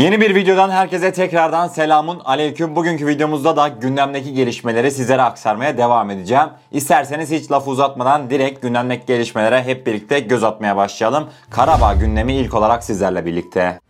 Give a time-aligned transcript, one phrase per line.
[0.00, 2.76] Yeni bir videodan herkese tekrardan selamun aleyküm.
[2.76, 6.48] Bugünkü videomuzda da gündemdeki gelişmeleri sizlere aktarmaya devam edeceğim.
[6.72, 11.28] İsterseniz hiç lafı uzatmadan direkt gündemdeki gelişmelere hep birlikte göz atmaya başlayalım.
[11.50, 13.80] Karabağ gündemi ilk olarak sizlerle birlikte.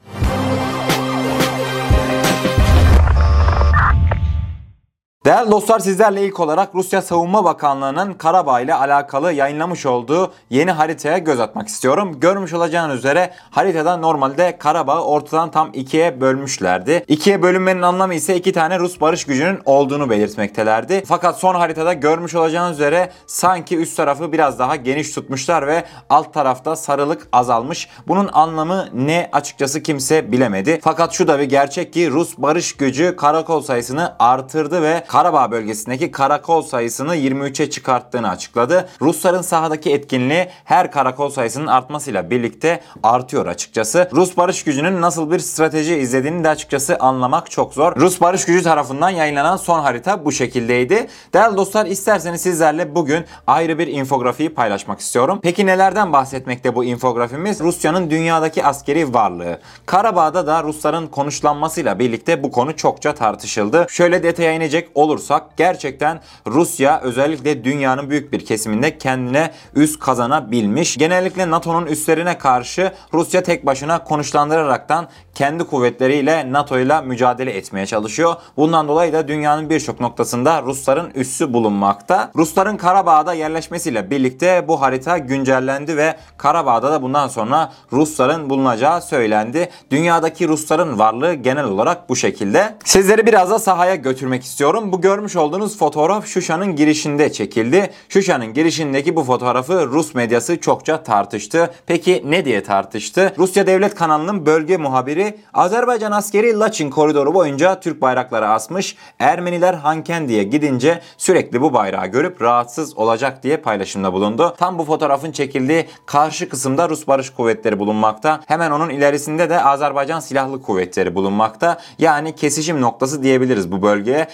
[5.25, 11.19] Değerli dostlar sizlerle ilk olarak Rusya Savunma Bakanlığı'nın Karabağ ile alakalı yayınlamış olduğu yeni haritaya
[11.19, 12.21] göz atmak istiyorum.
[12.21, 17.05] Görmüş olacağınız üzere haritada normalde Karabağ'ı ortadan tam ikiye bölmüşlerdi.
[17.09, 21.03] İkiye bölünmenin anlamı ise iki tane Rus barış gücünün olduğunu belirtmektelerdi.
[21.07, 26.35] Fakat son haritada görmüş olacağınız üzere sanki üst tarafı biraz daha geniş tutmuşlar ve alt
[26.35, 27.89] tarafta sarılık azalmış.
[28.09, 30.81] Bunun anlamı ne açıkçası kimse bilemedi.
[30.83, 36.11] Fakat şu da bir gerçek ki Rus barış gücü karakol sayısını artırdı ve Karabağ bölgesindeki
[36.11, 38.89] karakol sayısını 23'e çıkarttığını açıkladı.
[39.01, 44.09] Rusların sahadaki etkinliği her karakol sayısının artmasıyla birlikte artıyor açıkçası.
[44.13, 47.97] Rus barış gücünün nasıl bir strateji izlediğini de açıkçası anlamak çok zor.
[47.97, 51.07] Rus barış gücü tarafından yayınlanan son harita bu şekildeydi.
[51.35, 55.41] Değerli dostlar isterseniz sizlerle bugün ayrı bir infografiyi paylaşmak istiyorum.
[55.43, 57.61] Peki nelerden bahsetmekte bu infografimiz?
[57.61, 59.61] Rusya'nın dünyadaki askeri varlığı.
[59.87, 63.87] Karabağ'da da Rusların konuşlanmasıyla birlikte bu konu çokça tartışıldı.
[63.89, 70.97] Şöyle detaya inecek olursak gerçekten Rusya özellikle dünyanın büyük bir kesiminde kendine üst kazanabilmiş.
[70.97, 78.35] Genellikle NATO'nun üstlerine karşı Rusya tek başına konuşlandıraraktan kendi kuvvetleriyle NATO ile mücadele etmeye çalışıyor.
[78.57, 82.31] Bundan dolayı da dünyanın birçok noktasında Rusların üssü bulunmakta.
[82.37, 89.71] Rusların Karabağ'da yerleşmesiyle birlikte bu harita güncellendi ve Karabağ'da da bundan sonra Rusların bulunacağı söylendi.
[89.91, 92.75] Dünyadaki Rusların varlığı genel olarak bu şekilde.
[92.85, 94.90] Sizleri biraz da sahaya götürmek istiyorum.
[94.93, 97.91] Bu görmüş olduğunuz fotoğraf Şuşa'nın girişinde çekildi.
[98.09, 101.71] Şuşa'nın girişindeki bu fotoğrafı Rus medyası çokça tartıştı.
[101.87, 103.35] Peki ne diye tartıştı?
[103.39, 108.97] Rusya Devlet kanalının bölge muhabiri Azerbaycan askeri Laçin koridoru boyunca Türk bayrakları asmış.
[109.19, 114.55] Ermeniler Hankendi'ye gidince sürekli bu bayrağı görüp rahatsız olacak diye paylaşımda bulundu.
[114.59, 118.41] Tam bu fotoğrafın çekildiği karşı kısımda Rus Barış Kuvvetleri bulunmakta.
[118.47, 121.79] Hemen onun ilerisinde de Azerbaycan Silahlı Kuvvetleri bulunmakta.
[121.99, 124.29] Yani kesişim noktası diyebiliriz bu bölgeye.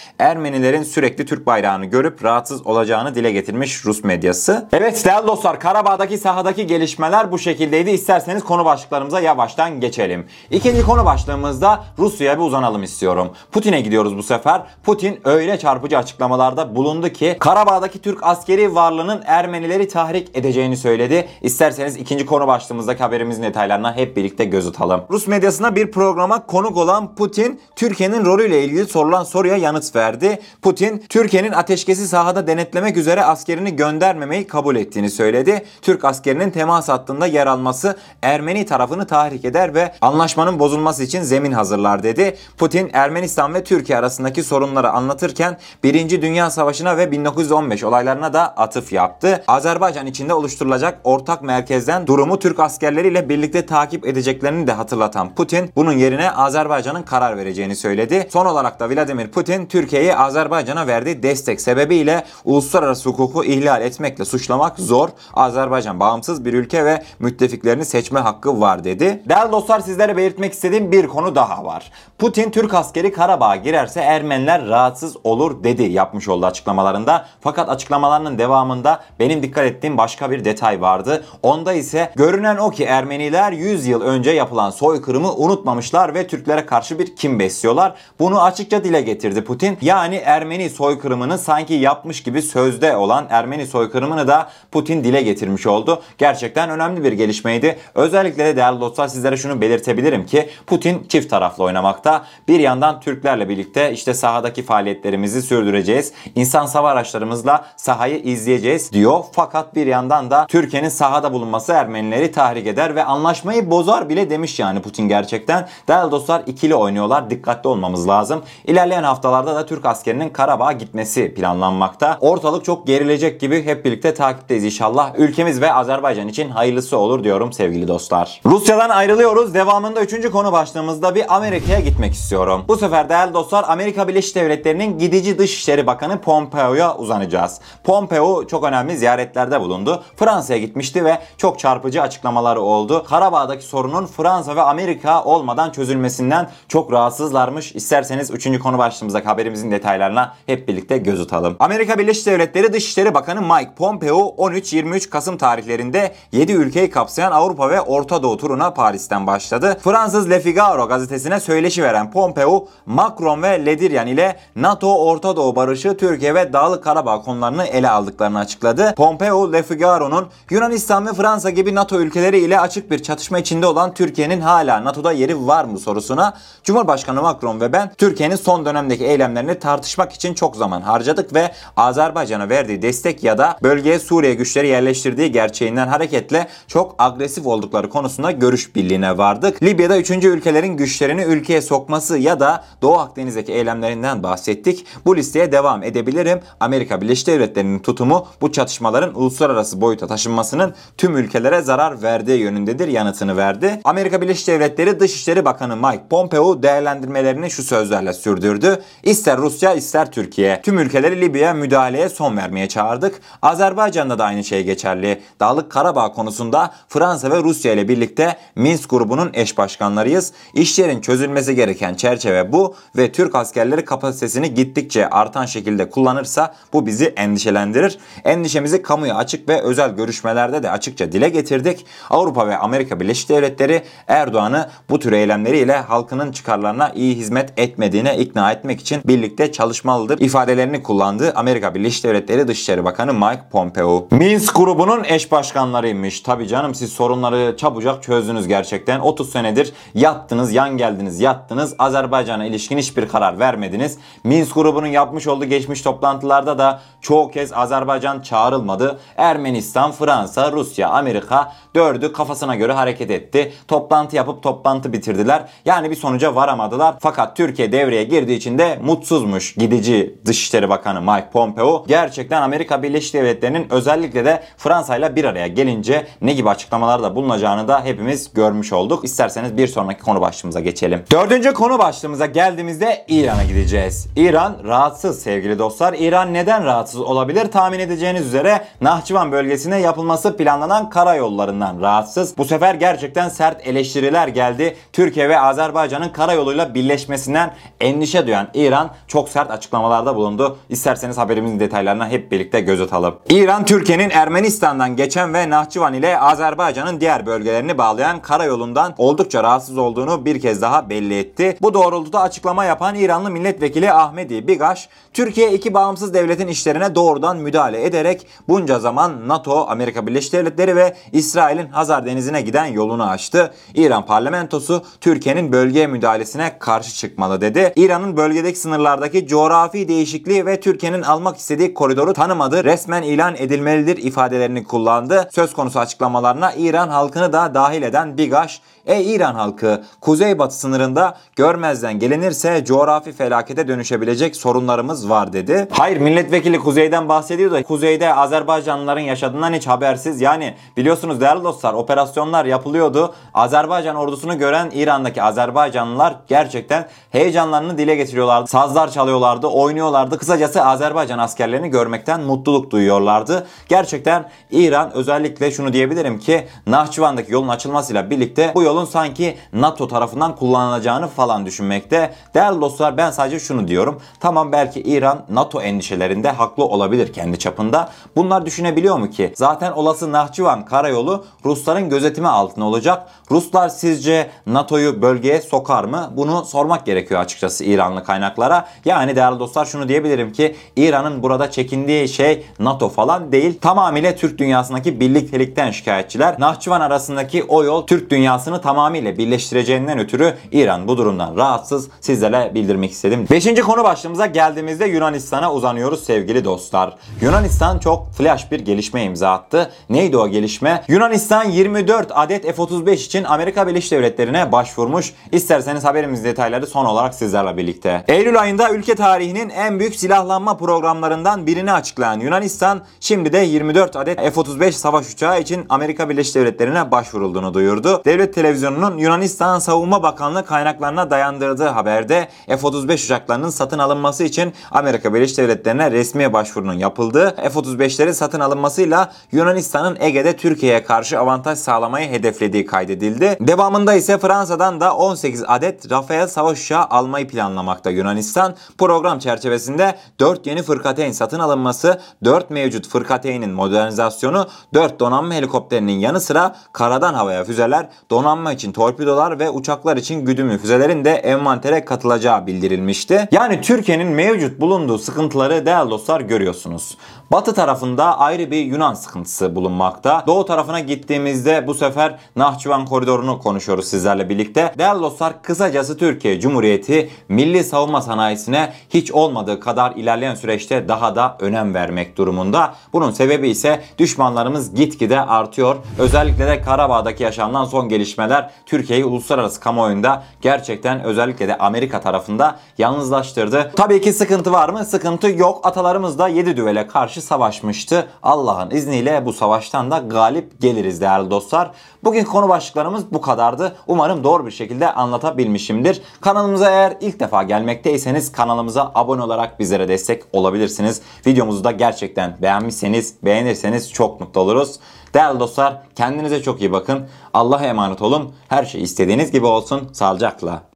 [0.46, 4.68] Ermenilerin sürekli Türk bayrağını görüp rahatsız olacağını dile getirmiş Rus medyası.
[4.72, 7.90] Evet değerli dostlar Karabağ'daki sahadaki gelişmeler bu şekildeydi.
[7.90, 10.26] İsterseniz konu başlıklarımıza yavaştan geçelim.
[10.50, 13.30] İkinci konu başlığımızda Rusya'ya bir uzanalım istiyorum.
[13.52, 14.62] Putin'e gidiyoruz bu sefer.
[14.84, 21.28] Putin öyle çarpıcı açıklamalarda bulundu ki Karabağ'daki Türk askeri varlığının Ermenileri tahrik edeceğini söyledi.
[21.42, 25.00] İsterseniz ikinci konu başlığımızdaki haberimizin detaylarına hep birlikte göz atalım.
[25.10, 30.35] Rus medyasına bir programa konuk olan Putin, Türkiye'nin rolüyle ilgili sorulan soruya yanıt verdi.
[30.62, 35.64] Putin, Türkiye'nin ateşkesi sahada denetlemek üzere askerini göndermemeyi kabul ettiğini söyledi.
[35.82, 41.52] Türk askerinin temas hattında yer alması Ermeni tarafını tahrik eder ve anlaşmanın bozulması için zemin
[41.52, 42.36] hazırlar dedi.
[42.58, 46.22] Putin, Ermenistan ve Türkiye arasındaki sorunları anlatırken 1.
[46.22, 49.44] Dünya Savaşı'na ve 1915 olaylarına da atıf yaptı.
[49.48, 55.92] Azerbaycan içinde oluşturulacak ortak merkezden durumu Türk askerleriyle birlikte takip edeceklerini de hatırlatan Putin, bunun
[55.92, 58.28] yerine Azerbaycan'ın karar vereceğini söyledi.
[58.32, 64.78] Son olarak da Vladimir Putin, Türkiye'yi Azerbaycan'a verdiği destek sebebiyle uluslararası hukuku ihlal etmekle suçlamak
[64.78, 65.08] zor.
[65.34, 69.22] Azerbaycan bağımsız bir ülke ve müttefiklerini seçme hakkı var dedi.
[69.28, 71.90] Değerli dostlar sizlere belirtmek istediğim bir konu daha var.
[72.18, 77.26] Putin Türk askeri Karabağ'a girerse Ermeniler rahatsız olur dedi yapmış olduğu açıklamalarında.
[77.40, 81.24] Fakat açıklamalarının devamında benim dikkat ettiğim başka bir detay vardı.
[81.42, 86.98] Onda ise görünen o ki Ermeniler 100 yıl önce yapılan soykırımı unutmamışlar ve Türklere karşı
[86.98, 87.94] bir kim besliyorlar.
[88.18, 89.78] Bunu açıkça dile getirdi Putin.
[89.80, 96.02] Yani Ermeni soykırımını sanki yapmış gibi sözde olan Ermeni soykırımını da Putin dile getirmiş oldu.
[96.18, 97.78] Gerçekten önemli bir gelişmeydi.
[97.94, 102.24] Özellikle de değerli dostlar sizlere şunu belirtebilirim ki Putin çift taraflı oynamakta.
[102.48, 106.12] Bir yandan Türklerle birlikte işte sahadaki faaliyetlerimizi sürdüreceğiz.
[106.34, 109.24] İnsan hava araçlarımızla sahayı izleyeceğiz diyor.
[109.32, 114.58] Fakat bir yandan da Türkiye'nin sahada bulunması Ermenileri tahrik eder ve anlaşmayı bozar bile demiş
[114.58, 115.68] yani Putin gerçekten.
[115.88, 117.30] Değerli dostlar ikili oynuyorlar.
[117.30, 118.42] Dikkatli olmamız lazım.
[118.64, 122.18] İlerleyen haftalarda da Türk askerinin Karabağ'a gitmesi planlanmakta.
[122.20, 125.12] Ortalık çok gerilecek gibi hep birlikte takipteyiz inşallah.
[125.18, 128.40] Ülkemiz ve Azerbaycan için hayırlısı olur diyorum sevgili dostlar.
[128.46, 129.54] Rusya'dan ayrılıyoruz.
[129.54, 130.30] Devamında 3.
[130.30, 132.64] konu başlığımızda bir Amerika'ya gitmek istiyorum.
[132.68, 137.60] Bu sefer değerli dostlar Amerika Birleşik Devletleri'nin gidici Dışişleri Bakanı Pompeo'ya uzanacağız.
[137.84, 140.02] Pompeo çok önemli ziyaretlerde bulundu.
[140.16, 143.04] Fransa'ya gitmişti ve çok çarpıcı açıklamaları oldu.
[143.08, 147.74] Karabağ'daki sorunun Fransa ve Amerika olmadan çözülmesinden çok rahatsızlarmış.
[147.74, 148.58] İsterseniz 3.
[148.58, 151.56] konu başlığımızdaki haberimizin detayları detaylarına hep birlikte göz atalım.
[151.60, 157.80] Amerika Birleşik Devletleri Dışişleri Bakanı Mike Pompeo 13-23 Kasım tarihlerinde 7 ülkeyi kapsayan Avrupa ve
[157.80, 159.78] Orta Doğu turuna Paris'ten başladı.
[159.84, 165.96] Fransız Le Figaro gazetesine söyleşi veren Pompeo, Macron ve Lediryan ile NATO Orta Doğu barışı,
[165.96, 168.94] Türkiye ve Dağlık Karabağ konularını ele aldıklarını açıkladı.
[168.96, 173.94] Pompeo, Le Figaro'nun Yunanistan ve Fransa gibi NATO ülkeleri ile açık bir çatışma içinde olan
[173.94, 176.34] Türkiye'nin hala NATO'da yeri var mı sorusuna
[176.64, 182.48] Cumhurbaşkanı Macron ve ben Türkiye'nin son dönemdeki eylemlerini tartışmak için çok zaman harcadık ve Azerbaycan'a
[182.48, 188.74] verdiği destek ya da bölgeye Suriye güçleri yerleştirdiği gerçeğinden hareketle çok agresif oldukları konusunda görüş
[188.74, 189.62] birliğine vardık.
[189.62, 190.10] Libya'da 3.
[190.10, 194.86] ülkelerin güçlerini ülkeye sokması ya da Doğu Akdeniz'deki eylemlerinden bahsettik.
[195.06, 196.40] Bu listeye devam edebilirim.
[196.60, 203.36] Amerika Birleşik Devletleri'nin tutumu bu çatışmaların uluslararası boyuta taşınmasının tüm ülkelere zarar verdiği yönündedir yanıtını
[203.36, 203.80] verdi.
[203.84, 208.82] Amerika Birleşik Devletleri Dışişleri Bakanı Mike Pompeo değerlendirmelerini şu sözlerle sürdürdü.
[209.02, 210.62] İster Rusya ister Türkiye.
[210.62, 213.20] Tüm ülkeleri Libya'ya müdahaleye son vermeye çağırdık.
[213.42, 215.22] Azerbaycan'da da aynı şey geçerli.
[215.40, 220.32] Dağlık Karabağ konusunda Fransa ve Rusya ile birlikte Minsk grubunun eş başkanlarıyız.
[220.54, 227.06] İşlerin çözülmesi gereken çerçeve bu ve Türk askerleri kapasitesini gittikçe artan şekilde kullanırsa bu bizi
[227.06, 227.98] endişelendirir.
[228.24, 231.86] Endişemizi kamuya açık ve özel görüşmelerde de açıkça dile getirdik.
[232.10, 238.52] Avrupa ve Amerika Birleşik Devletleri Erdoğan'ı bu tür eylemleriyle halkının çıkarlarına iyi hizmet etmediğine ikna
[238.52, 244.08] etmek için birlikte çalışmalıdır ifadelerini kullandı Amerika Birleşik Devletleri Dışişleri Bakanı Mike Pompeo.
[244.10, 246.20] Minsk grubunun eş başkanlarıymış.
[246.20, 249.00] Tabi canım siz sorunları çabucak çözdünüz gerçekten.
[249.00, 251.74] 30 senedir yattınız, yan geldiniz, yattınız.
[251.78, 253.98] Azerbaycan'a ilişkin hiçbir karar vermediniz.
[254.24, 258.98] Minsk grubunun yapmış olduğu geçmiş toplantılarda da çoğu kez Azerbaycan çağrılmadı.
[259.16, 263.52] Ermenistan, Fransa, Rusya, Amerika dördü kafasına göre hareket etti.
[263.68, 265.48] Toplantı yapıp toplantı bitirdiler.
[265.64, 266.94] Yani bir sonuca varamadılar.
[267.00, 271.84] Fakat Türkiye devreye girdiği için de mutsuzmuş gidici Dışişleri Bakanı Mike Pompeo.
[271.88, 277.68] Gerçekten Amerika Birleşik Devletleri'nin özellikle de Fransa ile bir araya gelince ne gibi açıklamalarda bulunacağını
[277.68, 279.04] da hepimiz görmüş olduk.
[279.04, 281.02] İsterseniz bir sonraki konu başlığımıza geçelim.
[281.12, 284.06] Dördüncü konu başlığımıza geldiğimizde İran'a gideceğiz.
[284.16, 285.94] İran rahatsız sevgili dostlar.
[285.98, 287.50] İran neden rahatsız olabilir?
[287.50, 292.38] Tahmin edeceğiniz üzere Nahçıvan bölgesine yapılması planlanan karayollarından rahatsız.
[292.38, 294.76] Bu sefer gerçekten sert eleştiriler geldi.
[294.92, 300.58] Türkiye ve Azerbaycan'ın karayoluyla birleşmesinden endişe duyan İran çok sert açıklamalarda bulundu.
[300.68, 303.14] İsterseniz haberimizin detaylarına hep birlikte göz atalım.
[303.30, 310.24] İran, Türkiye'nin Ermenistan'dan geçen ve Nahçıvan ile Azerbaycan'ın diğer bölgelerini bağlayan karayolundan oldukça rahatsız olduğunu
[310.24, 311.56] bir kez daha belli etti.
[311.62, 317.84] Bu doğrultuda açıklama yapan İranlı milletvekili Ahmedi Bigaş, Türkiye iki bağımsız devletin işlerine doğrudan müdahale
[317.84, 323.54] ederek bunca zaman NATO, Amerika Birleşik Devletleri ve İsrail'in Hazar Denizi'ne giden yolunu açtı.
[323.74, 327.72] İran parlamentosu Türkiye'nin bölgeye müdahalesine karşı çıkmalı dedi.
[327.76, 334.64] İran'ın bölgedeki sınırlardaki coğrafi değişikliği ve Türkiye'nin almak istediği koridoru tanımadı, resmen ilan edilmelidir ifadelerini
[334.64, 335.28] kullandı.
[335.32, 341.98] Söz konusu açıklamalarına İran halkını da dahil eden Bigaş, Ey İran halkı, kuzeybatı sınırında görmezden
[341.98, 345.68] gelinirse coğrafi felakete dönüşebilecek sorunlarımız var dedi.
[345.70, 350.20] Hayır milletvekili kuzeyden bahsediyor da kuzeyde Azerbaycanlıların yaşadığından hiç habersiz.
[350.20, 353.14] Yani biliyorsunuz değerli dostlar operasyonlar yapılıyordu.
[353.34, 358.46] Azerbaycan ordusunu gören İran'daki Azerbaycanlılar gerçekten heyecanlarını dile getiriyorlardı.
[358.46, 360.18] Sazlar çalıyorlardı, oynuyorlardı.
[360.18, 363.46] Kısacası Azerbaycan askerlerini görmekten mutluluk duyuyorlardı.
[363.68, 370.36] Gerçekten İran özellikle şunu diyebilirim ki Nahçıvan'daki yolun açılmasıyla birlikte bu yolun sanki NATO tarafından
[370.36, 372.14] kullanılacağını falan düşünmekte.
[372.34, 374.00] Değerli dostlar ben sadece şunu diyorum.
[374.20, 377.88] Tamam belki İran NATO endişelerinde haklı olabilir kendi çapında.
[378.16, 379.32] Bunlar düşünebiliyor mu ki?
[379.36, 383.08] Zaten olası Nahçıvan karayolu Rusların gözetimi altında olacak.
[383.30, 386.10] Ruslar sizce NATO'yu bölgeye sokar mı?
[386.16, 388.68] Bunu sormak gerekiyor açıkçası İranlı kaynaklara.
[388.84, 393.58] Yani değerli dostlar şunu diyebilirim ki İran'ın burada çekindiği şey NATO falan değil.
[393.60, 396.40] Tamamıyla Türk dünyasındaki birliktelikten şikayetçiler.
[396.40, 401.88] Nahçıvan arasındaki o yol Türk dünyasını tamamıyla birleştireceğinden ötürü İran bu durumdan rahatsız.
[402.00, 403.26] Sizlere bildirmek istedim.
[403.30, 406.96] Beşinci konu başlığımıza geldiğimizde Yunanistan'a uzanıyoruz sevgili dostlar.
[407.20, 409.70] Yunanistan çok flash bir gelişme imza attı.
[409.90, 410.84] Neydi o gelişme?
[410.88, 415.12] Yunanistan 24 adet F-35 için Amerika Birleşik Devletleri'ne başvurmuş.
[415.32, 418.04] İsterseniz haberimiz detayları son olarak sizlerle birlikte.
[418.08, 424.18] Eylül ayında ülke tarihinin en büyük silahlanma programlarından birini açıklayan Yunanistan şimdi de 24 adet
[424.18, 428.02] F-35 savaş uçağı için Amerika Birleşik Devletleri'ne başvurulduğunu duyurdu.
[428.04, 435.38] Devlet televizyonunun Yunanistan Savunma Bakanlığı kaynaklarına dayandırdığı haberde F-35 uçaklarının satın alınması için Amerika Birleşik
[435.38, 443.36] Devletleri'ne resmi başvurunun yapıldığı F-35'lerin satın alınmasıyla Yunanistan'ın Ege'de Türkiye'ye karşı avantaj sağlamayı hedeflediği kaydedildi.
[443.40, 448.54] Devamında ise Fransa'dan da 18 adet Rafael savaş uçağı almayı planlamakta Yunanistan.
[448.78, 456.20] program çerçevesinde 4 yeni fırkateyn satın alınması, 4 mevcut fırkateynin modernizasyonu, 4 donanma helikopterinin yanı
[456.20, 462.46] sıra karadan havaya füzeler, donanma için torpidolar ve uçaklar için güdümlü füzelerin de envantere katılacağı
[462.46, 463.28] bildirilmişti.
[463.32, 466.96] Yani Türkiye'nin mevcut bulunduğu sıkıntıları değerli dostlar görüyorsunuz.
[467.32, 470.24] Batı tarafında ayrı bir Yunan sıkıntısı bulunmakta.
[470.26, 474.74] Doğu tarafına gittiğimizde bu sefer Nahçıvan koridorunu konuşuyoruz sizlerle birlikte.
[474.78, 481.36] Değerli dostlar kısacası Türkiye Cumhuriyeti milli savunma sanayisine hiç olmadığı kadar ilerleyen süreçte daha da
[481.40, 482.74] önem vermek durumunda.
[482.92, 485.76] Bunun sebebi ise düşmanlarımız gitgide artıyor.
[485.98, 488.25] Özellikle de Karabağ'daki yaşanılan son gelişmeler
[488.66, 493.72] Türkiye'yi uluslararası kamuoyunda gerçekten özellikle de Amerika tarafında yalnızlaştırdı.
[493.76, 494.84] Tabii ki sıkıntı var mı?
[494.84, 495.60] Sıkıntı yok.
[495.66, 498.06] Atalarımız da 7 düvele karşı savaşmıştı.
[498.22, 501.70] Allah'ın izniyle bu savaştan da galip geliriz değerli dostlar.
[502.06, 503.76] Bugün konu başlıklarımız bu kadardı.
[503.86, 506.02] Umarım doğru bir şekilde anlatabilmişimdir.
[506.20, 511.02] Kanalımıza eğer ilk defa gelmekteyseniz kanalımıza abone olarak bizlere destek olabilirsiniz.
[511.26, 514.80] Videomuzu da gerçekten beğenmişseniz, beğenirseniz çok mutlu oluruz.
[515.14, 517.06] Değerli dostlar kendinize çok iyi bakın.
[517.34, 518.32] Allah'a emanet olun.
[518.48, 519.88] Her şey istediğiniz gibi olsun.
[519.92, 520.75] Sağlıcakla.